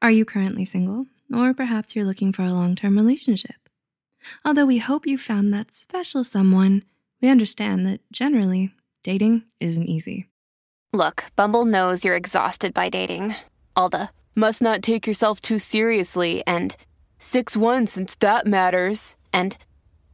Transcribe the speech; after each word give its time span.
Are 0.00 0.12
you 0.12 0.24
currently 0.24 0.64
single? 0.64 1.06
Or 1.34 1.52
perhaps 1.52 1.96
you're 1.96 2.04
looking 2.04 2.32
for 2.32 2.42
a 2.42 2.52
long-term 2.52 2.96
relationship? 2.96 3.68
Although 4.44 4.66
we 4.66 4.78
hope 4.78 5.08
you 5.08 5.18
found 5.18 5.52
that 5.52 5.72
special 5.72 6.22
someone, 6.22 6.84
we 7.20 7.28
understand 7.28 7.84
that 7.86 8.00
generally, 8.12 8.72
dating 9.02 9.42
isn't 9.58 9.88
easy. 9.88 10.28
Look, 10.92 11.24
Bumble 11.34 11.64
knows 11.64 12.04
you're 12.04 12.14
exhausted 12.14 12.72
by 12.72 12.88
dating. 12.88 13.34
All 13.74 13.88
the 13.88 14.10
must 14.36 14.62
not 14.62 14.82
take 14.82 15.04
yourself 15.04 15.40
too 15.40 15.58
seriously 15.58 16.44
and 16.46 16.76
6 17.18 17.56
1 17.56 17.88
since 17.88 18.14
that 18.20 18.46
matters. 18.46 19.16
And 19.32 19.56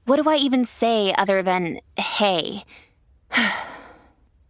what 0.07 0.17
do 0.17 0.31
I 0.31 0.37
even 0.37 0.65
say 0.65 1.15
other 1.19 1.43
than 1.43 1.81
hey? 1.99 2.65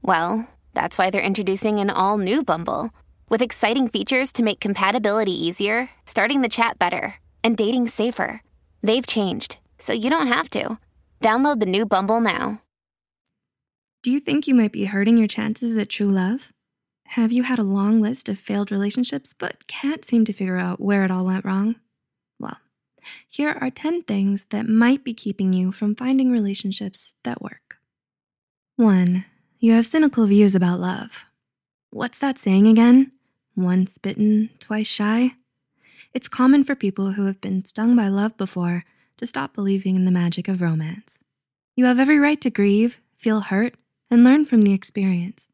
well, 0.01 0.49
that's 0.75 0.97
why 0.97 1.11
they're 1.11 1.21
introducing 1.21 1.81
an 1.81 1.91
all 1.91 2.19
new 2.19 2.45
Bumble 2.45 2.91
with 3.29 3.43
exciting 3.43 3.89
features 3.89 4.33
to 4.33 4.43
make 4.43 4.61
compatibility 4.61 5.33
easier, 5.33 5.91
starting 6.07 6.41
the 6.41 6.49
chat 6.49 6.79
better, 6.79 7.17
and 7.43 7.57
dating 7.57 7.89
safer. 7.89 8.43
They've 8.83 9.07
changed, 9.07 9.59
so 9.79 9.93
you 9.93 10.11
don't 10.11 10.27
have 10.27 10.51
to. 10.51 10.79
Download 11.21 11.61
the 11.61 11.67
new 11.67 11.87
Bumble 11.87 12.21
now. 12.21 12.61
Do 14.03 14.11
you 14.11 14.21
think 14.21 14.47
you 14.47 14.55
might 14.55 14.73
be 14.73 14.85
hurting 14.85 15.17
your 15.17 15.29
chances 15.29 15.77
at 15.79 15.89
true 15.89 16.11
love? 16.11 16.53
Have 17.09 17.33
you 17.33 17.45
had 17.45 17.59
a 17.59 17.65
long 17.65 18.01
list 18.01 18.29
of 18.29 18.39
failed 18.39 18.71
relationships 18.71 19.33
but 19.33 19.67
can't 19.67 20.05
seem 20.05 20.25
to 20.27 20.33
figure 20.33 20.59
out 20.59 20.81
where 20.81 21.05
it 21.05 21.11
all 21.11 21.25
went 21.25 21.45
wrong? 21.45 21.77
Well, 22.39 22.59
here 23.29 23.57
are 23.61 23.71
10 23.71 24.03
things 24.03 24.47
that 24.47 24.69
might 24.69 25.05
be 25.05 25.15
keeping 25.15 25.53
you 25.53 25.73
from 25.73 25.95
finding 25.95 26.31
relationships 26.31 27.15
that 27.23 27.41
work. 27.41 27.79
One, 28.77 29.25
you 29.59 29.73
have 29.73 29.87
cynical 29.87 30.27
views 30.27 30.55
about 30.55 30.81
love. 30.81 31.25
What's 31.95 32.19
that 32.19 32.39
saying 32.39 32.67
again? 32.67 33.13
Once 33.55 33.99
bitten, 33.99 34.51
twice 34.59 34.89
shy? 34.89 35.35
It's 36.13 36.27
common 36.27 36.65
for 36.65 36.75
people 36.75 37.13
who 37.13 37.27
have 37.27 37.41
been 37.41 37.65
stung 37.65 37.95
by 37.95 38.09
love 38.09 38.37
before 38.37 38.83
to 39.17 39.27
stop 39.27 39.55
believing 39.55 39.95
in 39.95 40.05
the 40.05 40.11
magic 40.11 40.49
of 40.49 40.61
romance. 40.61 41.23
You 41.77 41.85
have 41.85 42.01
every 42.01 42.19
right 42.19 42.41
to 42.41 42.51
grieve, 42.51 43.01
feel 43.17 43.43
hurt, 43.43 43.77
and 44.11 44.25
learn 44.25 44.45
from 44.45 44.63
the 44.63 44.73
experience. 44.73 45.49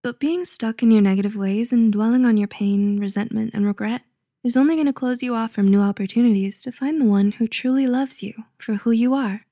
But 0.00 0.20
being 0.20 0.44
stuck 0.44 0.80
in 0.80 0.92
your 0.92 1.02
negative 1.02 1.34
ways 1.34 1.72
and 1.72 1.92
dwelling 1.92 2.24
on 2.24 2.36
your 2.36 2.46
pain, 2.46 3.00
resentment, 3.00 3.50
and 3.52 3.66
regret 3.66 4.02
is 4.44 4.56
only 4.56 4.76
gonna 4.76 4.92
close 4.92 5.24
you 5.24 5.34
off 5.34 5.50
from 5.50 5.66
new 5.66 5.80
opportunities 5.80 6.62
to 6.62 6.70
find 6.70 7.00
the 7.00 7.04
one 7.04 7.32
who 7.32 7.48
truly 7.48 7.88
loves 7.88 8.22
you 8.22 8.44
for 8.58 8.74
who 8.74 8.92
you 8.92 9.12
are. 9.12 9.44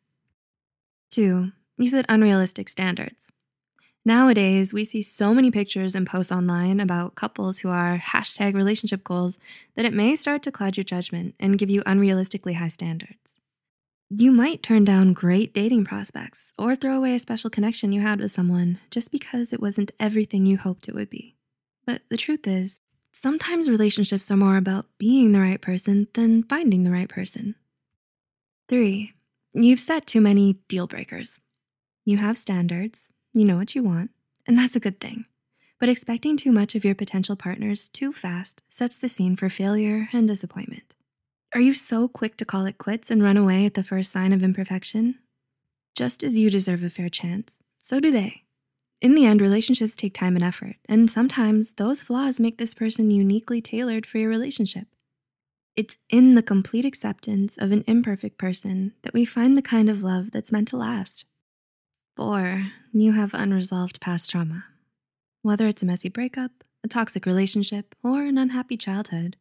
Two, 1.10 1.50
you 1.78 1.88
set 1.88 2.06
unrealistic 2.08 2.68
standards. 2.68 3.32
Nowadays, 4.08 4.72
we 4.72 4.84
see 4.84 5.02
so 5.02 5.34
many 5.34 5.50
pictures 5.50 5.94
and 5.94 6.06
posts 6.06 6.32
online 6.32 6.80
about 6.80 7.14
couples 7.14 7.58
who 7.58 7.68
are 7.68 7.98
hashtag 7.98 8.54
relationship 8.54 9.04
goals 9.04 9.38
that 9.76 9.84
it 9.84 9.92
may 9.92 10.16
start 10.16 10.42
to 10.44 10.50
cloud 10.50 10.78
your 10.78 10.84
judgment 10.84 11.34
and 11.38 11.58
give 11.58 11.68
you 11.68 11.82
unrealistically 11.82 12.54
high 12.54 12.68
standards. 12.68 13.38
You 14.08 14.32
might 14.32 14.62
turn 14.62 14.86
down 14.86 15.12
great 15.12 15.52
dating 15.52 15.84
prospects 15.84 16.54
or 16.56 16.74
throw 16.74 16.96
away 16.96 17.16
a 17.16 17.18
special 17.18 17.50
connection 17.50 17.92
you 17.92 18.00
had 18.00 18.18
with 18.18 18.30
someone 18.30 18.78
just 18.90 19.12
because 19.12 19.52
it 19.52 19.60
wasn't 19.60 19.92
everything 20.00 20.46
you 20.46 20.56
hoped 20.56 20.88
it 20.88 20.94
would 20.94 21.10
be. 21.10 21.36
But 21.84 22.00
the 22.08 22.16
truth 22.16 22.46
is, 22.46 22.80
sometimes 23.12 23.68
relationships 23.68 24.30
are 24.30 24.38
more 24.38 24.56
about 24.56 24.86
being 24.96 25.32
the 25.32 25.40
right 25.40 25.60
person 25.60 26.08
than 26.14 26.44
finding 26.44 26.84
the 26.84 26.90
right 26.90 27.10
person. 27.10 27.56
Three, 28.70 29.12
you've 29.52 29.80
set 29.80 30.06
too 30.06 30.22
many 30.22 30.54
deal 30.66 30.86
breakers. 30.86 31.42
You 32.06 32.16
have 32.16 32.38
standards, 32.38 33.12
you 33.32 33.44
know 33.44 33.56
what 33.56 33.74
you 33.74 33.82
want, 33.82 34.10
and 34.46 34.56
that's 34.56 34.76
a 34.76 34.80
good 34.80 35.00
thing. 35.00 35.26
But 35.78 35.88
expecting 35.88 36.36
too 36.36 36.50
much 36.50 36.74
of 36.74 36.84
your 36.84 36.94
potential 36.94 37.36
partners 37.36 37.88
too 37.88 38.12
fast 38.12 38.62
sets 38.68 38.98
the 38.98 39.08
scene 39.08 39.36
for 39.36 39.48
failure 39.48 40.08
and 40.12 40.26
disappointment. 40.26 40.96
Are 41.54 41.60
you 41.60 41.72
so 41.72 42.08
quick 42.08 42.36
to 42.38 42.44
call 42.44 42.66
it 42.66 42.78
quits 42.78 43.10
and 43.10 43.22
run 43.22 43.36
away 43.36 43.64
at 43.64 43.74
the 43.74 43.82
first 43.82 44.10
sign 44.10 44.32
of 44.32 44.42
imperfection? 44.42 45.18
Just 45.94 46.22
as 46.22 46.36
you 46.36 46.50
deserve 46.50 46.82
a 46.82 46.90
fair 46.90 47.08
chance, 47.08 47.60
so 47.78 48.00
do 48.00 48.10
they. 48.10 48.44
In 49.00 49.14
the 49.14 49.24
end, 49.24 49.40
relationships 49.40 49.94
take 49.94 50.12
time 50.12 50.34
and 50.34 50.44
effort, 50.44 50.76
and 50.88 51.08
sometimes 51.08 51.72
those 51.72 52.02
flaws 52.02 52.40
make 52.40 52.58
this 52.58 52.74
person 52.74 53.10
uniquely 53.10 53.60
tailored 53.60 54.04
for 54.04 54.18
your 54.18 54.28
relationship. 54.28 54.88
It's 55.76 55.96
in 56.10 56.34
the 56.34 56.42
complete 56.42 56.84
acceptance 56.84 57.56
of 57.56 57.70
an 57.70 57.84
imperfect 57.86 58.36
person 58.36 58.94
that 59.02 59.14
we 59.14 59.24
find 59.24 59.56
the 59.56 59.62
kind 59.62 59.88
of 59.88 60.02
love 60.02 60.32
that's 60.32 60.50
meant 60.50 60.66
to 60.68 60.76
last. 60.76 61.24
Four, 62.18 62.64
you 62.92 63.12
have 63.12 63.32
unresolved 63.32 64.00
past 64.00 64.28
trauma. 64.28 64.64
Whether 65.42 65.68
it's 65.68 65.84
a 65.84 65.86
messy 65.86 66.08
breakup, 66.08 66.64
a 66.82 66.88
toxic 66.88 67.26
relationship, 67.26 67.94
or 68.02 68.24
an 68.24 68.36
unhappy 68.36 68.76
childhood, 68.76 69.36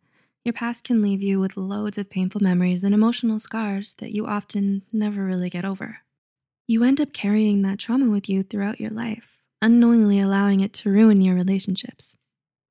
your 0.45 0.53
past 0.53 0.83
can 0.83 1.01
leave 1.01 1.19
you 1.19 1.39
with 1.39 1.57
loads 1.57 1.97
of 1.97 2.11
painful 2.11 2.39
memories 2.39 2.83
and 2.83 2.93
emotional 2.93 3.39
scars 3.39 3.95
that 3.95 4.11
you 4.11 4.27
often 4.27 4.83
never 4.93 5.25
really 5.25 5.49
get 5.49 5.65
over. 5.65 6.01
You 6.67 6.83
end 6.83 7.01
up 7.01 7.13
carrying 7.13 7.63
that 7.63 7.79
trauma 7.79 8.11
with 8.11 8.29
you 8.29 8.43
throughout 8.43 8.79
your 8.79 8.91
life, 8.91 9.39
unknowingly 9.59 10.19
allowing 10.19 10.59
it 10.59 10.71
to 10.73 10.91
ruin 10.91 11.19
your 11.19 11.33
relationships. 11.33 12.15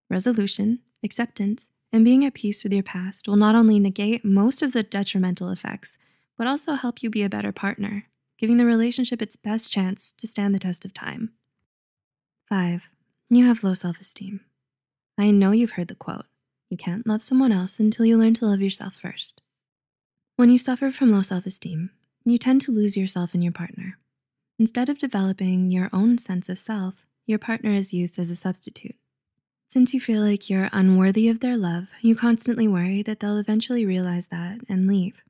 Resolution, 0.08 0.82
acceptance, 1.02 1.72
and 1.92 2.04
being 2.04 2.24
at 2.24 2.34
peace 2.34 2.62
with 2.62 2.72
your 2.72 2.84
past 2.84 3.26
will 3.26 3.34
not 3.34 3.56
only 3.56 3.80
negate 3.80 4.24
most 4.24 4.62
of 4.62 4.72
the 4.72 4.84
detrimental 4.84 5.48
effects, 5.50 5.98
but 6.38 6.46
also 6.46 6.74
help 6.74 7.02
you 7.02 7.10
be 7.10 7.24
a 7.24 7.28
better 7.28 7.50
partner, 7.50 8.04
giving 8.38 8.56
the 8.56 8.66
relationship 8.66 9.22
its 9.22 9.36
best 9.36 9.72
chance 9.72 10.12
to 10.12 10.26
stand 10.26 10.54
the 10.54 10.58
test 10.58 10.84
of 10.84 10.92
time. 10.92 11.32
Five, 12.48 12.90
you 13.28 13.44
have 13.46 13.64
low 13.64 13.74
self-esteem. 13.74 14.40
I 15.18 15.30
know 15.30 15.52
you've 15.52 15.72
heard 15.72 15.88
the 15.88 15.94
quote, 15.94 16.26
you 16.70 16.76
can't 16.76 17.06
love 17.06 17.22
someone 17.22 17.52
else 17.52 17.80
until 17.80 18.06
you 18.06 18.18
learn 18.18 18.34
to 18.34 18.46
love 18.46 18.60
yourself 18.60 18.94
first. 18.94 19.40
When 20.36 20.50
you 20.50 20.58
suffer 20.58 20.90
from 20.90 21.12
low 21.12 21.22
self-esteem, 21.22 21.90
you 22.24 22.38
tend 22.38 22.60
to 22.62 22.72
lose 22.72 22.96
yourself 22.96 23.34
in 23.34 23.42
your 23.42 23.52
partner. 23.52 23.98
Instead 24.58 24.88
of 24.88 24.98
developing 24.98 25.70
your 25.70 25.88
own 25.92 26.18
sense 26.18 26.48
of 26.48 26.58
self, 26.58 27.06
your 27.26 27.38
partner 27.38 27.72
is 27.72 27.94
used 27.94 28.18
as 28.18 28.30
a 28.30 28.36
substitute. 28.36 28.96
Since 29.68 29.92
you 29.92 30.00
feel 30.00 30.22
like 30.22 30.48
you're 30.48 30.70
unworthy 30.72 31.28
of 31.28 31.40
their 31.40 31.56
love, 31.56 31.90
you 32.00 32.14
constantly 32.14 32.68
worry 32.68 33.02
that 33.02 33.20
they'll 33.20 33.38
eventually 33.38 33.84
realize 33.84 34.28
that 34.28 34.60
and 34.68 34.86
leave. 34.86 35.22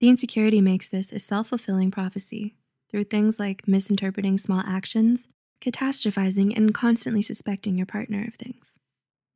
The 0.00 0.08
insecurity 0.08 0.60
makes 0.60 0.88
this 0.88 1.12
a 1.12 1.18
self-fulfilling 1.18 1.90
prophecy 1.90 2.54
through 2.90 3.04
things 3.04 3.38
like 3.38 3.66
misinterpreting 3.66 4.38
small 4.38 4.62
actions, 4.66 5.28
catastrophizing, 5.60 6.56
and 6.56 6.74
constantly 6.74 7.22
suspecting 7.22 7.76
your 7.76 7.86
partner 7.86 8.24
of 8.26 8.34
things. 8.34 8.78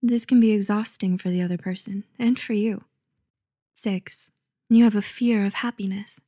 This 0.03 0.25
can 0.25 0.41
be 0.41 0.53
exhausting 0.53 1.19
for 1.19 1.29
the 1.29 1.43
other 1.43 1.59
person 1.59 2.05
and 2.19 2.39
for 2.39 2.53
you. 2.53 2.85
Six, 3.75 4.31
you 4.69 4.85
have 4.85 4.97
a 4.97 5.03
fear 5.03 5.45
of 5.47 5.55
happiness. 5.55 6.21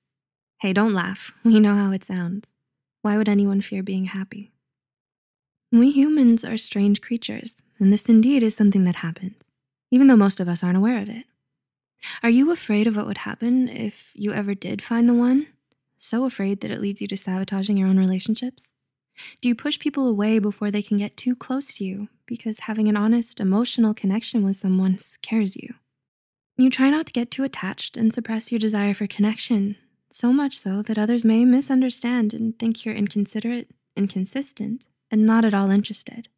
Hey, 0.60 0.72
don't 0.72 0.94
laugh. 0.94 1.32
We 1.44 1.60
know 1.60 1.75
how 1.75 1.93
it 1.93 2.04
sounds. 2.04 2.53
Why 3.03 3.16
would 3.16 3.28
anyone 3.28 3.60
fear 3.60 3.82
being 3.82 4.06
happy? 4.06 4.53
We 5.70 5.91
humans 5.91 6.44
are 6.44 6.56
strange 6.56 7.00
creatures, 7.00 7.62
and 7.78 7.93
this 7.93 8.09
indeed 8.09 8.43
is 8.43 8.54
something 8.54 8.84
that 8.84 8.97
happens, 8.97 9.47
even 9.91 10.06
though 10.06 10.16
most 10.16 10.38
of 10.38 10.49
us 10.49 10.62
aren't 10.62 10.76
aware 10.76 11.00
of 11.00 11.09
it. 11.09 11.25
Are 12.22 12.30
you 12.30 12.50
afraid 12.50 12.86
of 12.86 12.96
what 12.96 13.06
would 13.06 13.18
happen 13.18 13.68
if 13.68 14.12
you 14.14 14.32
ever 14.32 14.54
did 14.54 14.82
find 14.82 15.08
the 15.08 15.14
one? 15.14 15.48
So 15.98 16.24
afraid 16.24 16.60
that 16.60 16.70
it 16.70 16.80
leads 16.80 17.00
you 17.00 17.06
to 17.08 17.16
sabotaging 17.16 17.76
your 17.76 17.88
own 17.88 17.98
relationships? 17.98 18.72
Do 19.40 19.48
you 19.48 19.54
push 19.54 19.78
people 19.78 20.08
away 20.08 20.38
before 20.38 20.70
they 20.70 20.82
can 20.82 20.98
get 20.98 21.16
too 21.16 21.36
close 21.36 21.76
to 21.76 21.84
you 21.84 22.08
because 22.26 22.60
having 22.60 22.88
an 22.88 22.96
honest, 22.96 23.40
emotional 23.40 23.94
connection 23.94 24.44
with 24.44 24.56
someone 24.56 24.98
scares 24.98 25.56
you? 25.56 25.74
You 26.56 26.70
try 26.70 26.90
not 26.90 27.06
to 27.06 27.12
get 27.12 27.30
too 27.30 27.44
attached 27.44 27.96
and 27.96 28.12
suppress 28.12 28.50
your 28.50 28.58
desire 28.58 28.94
for 28.94 29.06
connection, 29.06 29.76
so 30.10 30.32
much 30.32 30.58
so 30.58 30.82
that 30.82 30.98
others 30.98 31.24
may 31.24 31.44
misunderstand 31.44 32.34
and 32.34 32.58
think 32.58 32.84
you're 32.84 32.94
inconsiderate, 32.94 33.70
inconsistent, 33.96 34.86
and 35.10 35.26
not 35.26 35.44
at 35.44 35.54
all 35.54 35.70
interested. 35.70 36.28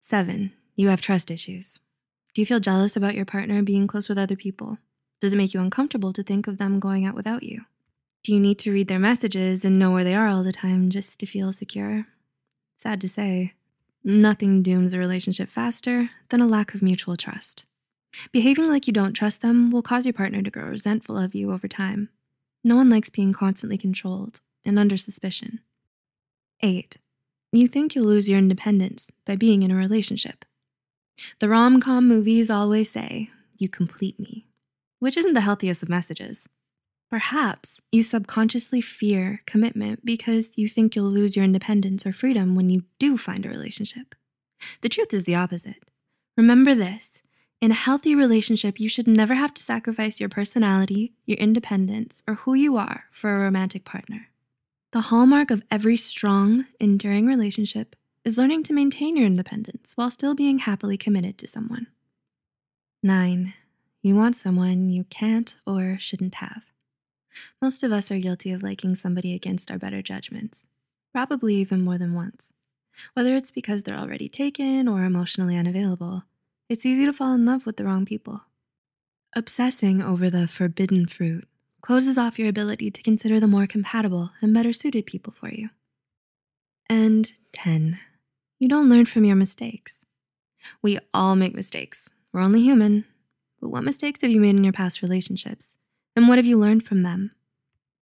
Seven, 0.00 0.52
you 0.76 0.88
have 0.88 1.00
trust 1.00 1.30
issues. 1.30 1.80
Do 2.38 2.42
you 2.42 2.46
feel 2.46 2.60
jealous 2.60 2.94
about 2.94 3.16
your 3.16 3.24
partner 3.24 3.64
being 3.64 3.88
close 3.88 4.08
with 4.08 4.16
other 4.16 4.36
people? 4.36 4.78
Does 5.20 5.32
it 5.32 5.36
make 5.36 5.54
you 5.54 5.60
uncomfortable 5.60 6.12
to 6.12 6.22
think 6.22 6.46
of 6.46 6.56
them 6.56 6.78
going 6.78 7.04
out 7.04 7.16
without 7.16 7.42
you? 7.42 7.62
Do 8.22 8.32
you 8.32 8.38
need 8.38 8.60
to 8.60 8.70
read 8.70 8.86
their 8.86 9.00
messages 9.00 9.64
and 9.64 9.76
know 9.76 9.90
where 9.90 10.04
they 10.04 10.14
are 10.14 10.28
all 10.28 10.44
the 10.44 10.52
time 10.52 10.88
just 10.88 11.18
to 11.18 11.26
feel 11.26 11.52
secure? 11.52 12.06
Sad 12.76 13.00
to 13.00 13.08
say, 13.08 13.54
nothing 14.04 14.62
dooms 14.62 14.92
a 14.92 15.00
relationship 15.00 15.48
faster 15.48 16.10
than 16.28 16.40
a 16.40 16.46
lack 16.46 16.74
of 16.74 16.80
mutual 16.80 17.16
trust. 17.16 17.64
Behaving 18.30 18.68
like 18.68 18.86
you 18.86 18.92
don't 18.92 19.14
trust 19.14 19.42
them 19.42 19.72
will 19.72 19.82
cause 19.82 20.06
your 20.06 20.12
partner 20.12 20.40
to 20.40 20.48
grow 20.48 20.68
resentful 20.68 21.18
of 21.18 21.34
you 21.34 21.50
over 21.50 21.66
time. 21.66 22.08
No 22.62 22.76
one 22.76 22.88
likes 22.88 23.10
being 23.10 23.32
constantly 23.32 23.78
controlled 23.78 24.40
and 24.64 24.78
under 24.78 24.96
suspicion. 24.96 25.58
Eight, 26.62 26.98
you 27.50 27.66
think 27.66 27.96
you'll 27.96 28.04
lose 28.04 28.28
your 28.28 28.38
independence 28.38 29.10
by 29.24 29.34
being 29.34 29.64
in 29.64 29.72
a 29.72 29.76
relationship. 29.76 30.44
The 31.38 31.48
rom-com 31.48 32.06
movies 32.06 32.50
always 32.50 32.90
say, 32.90 33.30
you 33.56 33.68
complete 33.68 34.18
me, 34.20 34.46
which 34.98 35.16
isn't 35.16 35.34
the 35.34 35.40
healthiest 35.40 35.82
of 35.82 35.88
messages. 35.88 36.48
Perhaps 37.10 37.80
you 37.90 38.02
subconsciously 38.02 38.80
fear 38.80 39.42
commitment 39.46 40.04
because 40.04 40.50
you 40.56 40.68
think 40.68 40.94
you'll 40.94 41.10
lose 41.10 41.34
your 41.34 41.44
independence 41.44 42.04
or 42.04 42.12
freedom 42.12 42.54
when 42.54 42.68
you 42.68 42.82
do 42.98 43.16
find 43.16 43.46
a 43.46 43.48
relationship. 43.48 44.14
The 44.82 44.88
truth 44.88 45.14
is 45.14 45.24
the 45.24 45.34
opposite. 45.34 45.90
Remember 46.36 46.74
this, 46.74 47.22
In 47.60 47.72
a 47.72 47.74
healthy 47.74 48.14
relationship, 48.14 48.78
you 48.78 48.88
should 48.88 49.08
never 49.08 49.34
have 49.34 49.52
to 49.54 49.62
sacrifice 49.62 50.20
your 50.20 50.28
personality, 50.28 51.14
your 51.26 51.38
independence, 51.38 52.22
or 52.28 52.34
who 52.34 52.54
you 52.54 52.76
are 52.76 53.06
for 53.10 53.34
a 53.34 53.40
romantic 53.40 53.84
partner. 53.84 54.28
The 54.92 55.00
hallmark 55.02 55.50
of 55.50 55.64
every 55.68 55.96
strong, 55.96 56.66
enduring 56.78 57.26
relationship 57.26 57.96
is 58.28 58.36
learning 58.36 58.62
to 58.62 58.74
maintain 58.74 59.16
your 59.16 59.24
independence 59.24 59.94
while 59.94 60.10
still 60.10 60.34
being 60.34 60.58
happily 60.58 60.98
committed 60.98 61.38
to 61.38 61.48
someone. 61.48 61.86
Nine, 63.02 63.54
you 64.02 64.14
want 64.14 64.36
someone 64.36 64.90
you 64.90 65.04
can't 65.04 65.56
or 65.66 65.96
shouldn't 65.98 66.34
have. 66.34 66.64
Most 67.62 67.82
of 67.82 67.90
us 67.90 68.10
are 68.10 68.18
guilty 68.18 68.52
of 68.52 68.62
liking 68.62 68.94
somebody 68.94 69.32
against 69.32 69.70
our 69.70 69.78
better 69.78 70.02
judgments, 70.02 70.66
probably 71.14 71.54
even 71.54 71.80
more 71.80 71.96
than 71.96 72.12
once. 72.12 72.52
Whether 73.14 73.34
it's 73.34 73.50
because 73.50 73.82
they're 73.82 73.96
already 73.96 74.28
taken 74.28 74.88
or 74.88 75.04
emotionally 75.04 75.56
unavailable, 75.56 76.24
it's 76.68 76.84
easy 76.84 77.06
to 77.06 77.14
fall 77.14 77.32
in 77.32 77.46
love 77.46 77.64
with 77.64 77.78
the 77.78 77.86
wrong 77.86 78.04
people. 78.04 78.42
Obsessing 79.34 80.04
over 80.04 80.28
the 80.28 80.46
forbidden 80.46 81.06
fruit 81.06 81.48
closes 81.80 82.18
off 82.18 82.38
your 82.38 82.50
ability 82.50 82.90
to 82.90 83.02
consider 83.02 83.40
the 83.40 83.46
more 83.46 83.66
compatible 83.66 84.32
and 84.42 84.52
better 84.52 84.74
suited 84.74 85.06
people 85.06 85.32
for 85.32 85.48
you. 85.48 85.70
And 86.90 87.32
10, 87.52 87.98
you 88.58 88.68
don't 88.68 88.88
learn 88.88 89.06
from 89.06 89.24
your 89.24 89.36
mistakes. 89.36 90.04
We 90.82 90.98
all 91.14 91.36
make 91.36 91.54
mistakes. 91.54 92.10
We're 92.32 92.40
only 92.40 92.60
human. 92.60 93.04
But 93.60 93.70
what 93.70 93.84
mistakes 93.84 94.22
have 94.22 94.30
you 94.30 94.40
made 94.40 94.56
in 94.56 94.64
your 94.64 94.72
past 94.72 95.02
relationships? 95.02 95.76
And 96.16 96.28
what 96.28 96.38
have 96.38 96.46
you 96.46 96.58
learned 96.58 96.84
from 96.84 97.02
them? 97.02 97.32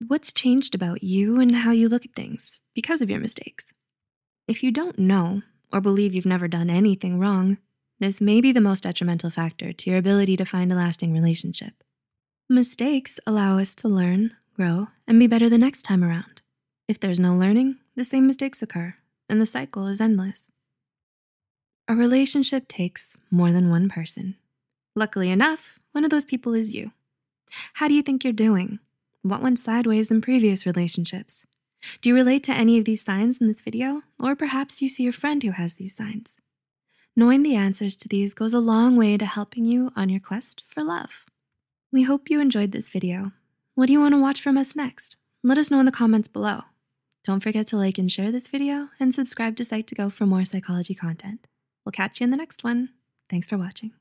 What's 0.07 0.34
changed 0.34 0.75
about 0.75 1.04
you 1.04 1.40
and 1.40 1.56
how 1.56 1.72
you 1.72 1.90
look 1.90 2.06
at 2.06 2.16
things 2.16 2.60
because 2.74 3.02
of 3.02 3.10
your 3.10 3.19
mistakes? 3.19 3.74
If 4.48 4.63
you 4.63 4.72
don't 4.72 5.00
know 5.00 5.42
or 5.74 5.81
believe 5.81 6.13
you've 6.13 6.25
never 6.25 6.48
done 6.48 6.69
anything 6.69 7.19
wrong, 7.19 7.58
this 8.00 8.22
may 8.22 8.42
be 8.42 8.51
the 8.51 8.62
most 8.62 8.84
detrimental 8.84 9.30
factor 9.30 9.74
to 9.74 9.90
your 9.90 10.00
ability 10.00 10.38
to 10.38 10.46
find 10.46 10.72
a 10.72 10.75
lasting 10.75 11.13
relationship. 11.13 11.84
Mistakes 12.50 13.19
allow 13.25 13.58
us 13.58 13.74
to 13.75 13.88
learn, 13.88 14.36
grow, 14.56 14.88
and 15.08 15.19
be 15.19 15.28
better 15.28 15.50
the 15.50 15.58
next 15.58 15.84
time 15.84 16.04
around. 16.04 16.42
If 16.88 17.00
there's 17.00 17.19
no 17.19 17.36
learning, 17.36 17.78
the 17.96 18.04
same 18.04 18.28
mistakes 18.28 18.62
occur, 18.62 18.96
and 19.30 19.42
the 19.42 19.45
cycle 19.45 19.88
is 19.88 20.01
endless. 20.01 20.51
A 21.88 21.95
relationship 21.95 22.68
takes 22.68 23.16
more 23.30 23.51
than 23.51 23.69
one 23.69 23.89
person. 23.89 24.36
Luckily 24.95 25.30
enough, 25.30 25.80
one 25.92 26.04
of 26.04 26.10
those 26.10 26.25
people 26.25 26.54
is 26.54 26.74
you. 26.74 26.92
How 27.74 27.88
do 27.88 27.94
you 27.94 28.01
think 28.01 28.24
you're 28.24 28.33
doing? 28.33 28.80
What 29.22 29.42
went 29.42 29.60
sideways 29.60 30.10
in 30.10 30.22
previous 30.22 30.66
relationships? 30.66 31.45
Do 32.01 32.10
you 32.10 32.16
relate 32.16 32.44
to 32.44 32.54
any 32.54 32.77
of 32.77 32.86
these 32.86 33.01
signs 33.01 33.39
in 33.39 33.48
this 33.48 33.62
video? 33.62 34.01
Or 34.19 34.36
perhaps 34.36 34.81
you 34.81 34.89
see 34.89 35.07
a 35.07 35.12
friend 35.12 35.42
who 35.44 35.51
has 35.51 35.75
these 35.75 35.95
signs. 35.95 36.39
Knowing 37.16 37.44
the 37.44 37.56
answers 37.56 37.95
to 37.95 38.07
these 38.07 38.33
goes 38.33 38.54
a 38.54 38.60
long 38.60 38.95
way 38.95 39.18
to 39.18 39.25
helping 39.25 39.66
you 39.66 39.92
on 39.95 40.10
your 40.10 40.19
quest 40.19 40.63
for 40.68 40.83
love. 40.83 41.25
We 41.92 42.04
hope 42.04 42.30
you 42.30 42.42
enjoyed 42.42 42.72
this 42.72 42.89
video. 42.89 43.31
What 43.75 43.88
do 43.88 43.94
you 43.94 44.00
wanna 44.00 44.19
watch 44.19 44.42
from 44.42 44.57
us 44.57 44.75
next? 44.75 45.18
Let 45.44 45.57
us 45.57 45.69
know 45.69 45.80
in 45.80 45.86
the 45.86 45.92
comments 45.92 46.27
below. 46.27 46.63
Don't 47.25 47.42
forget 47.42 47.66
to 47.68 47.77
like 47.77 47.98
and 47.98 48.12
share 48.12 48.31
this 48.31 48.48
video 48.48 48.89
and 49.00 49.12
subscribe 49.12 49.56
to 49.56 49.63
Psych2Go 49.63 50.12
for 50.12 50.27
more 50.27 50.45
psychology 50.45 50.94
content. 50.94 51.48
We'll 51.83 51.92
catch 51.92 52.19
you 52.19 52.25
in 52.25 52.30
the 52.30 52.38
next 52.38 52.63
one. 52.63 52.89
Thanks 53.31 53.48
for 53.48 53.57
watching. 53.57 53.94